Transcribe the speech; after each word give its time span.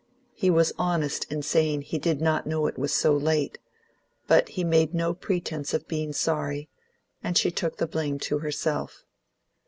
He 0.33 0.49
was 0.49 0.73
honest 0.79 1.31
in 1.31 1.43
saying 1.43 1.83
he 1.83 1.99
did 1.99 2.21
not 2.21 2.47
know 2.47 2.65
it 2.65 2.79
was 2.79 2.91
so 2.91 3.15
late; 3.15 3.59
but 4.25 4.49
he 4.49 4.63
made 4.63 4.95
no 4.95 5.13
pretence 5.13 5.75
of 5.75 5.87
being 5.87 6.11
sorry, 6.11 6.69
and 7.23 7.37
she 7.37 7.51
took 7.51 7.77
the 7.77 7.85
blame 7.85 8.17
to 8.21 8.39
herself. 8.39 9.05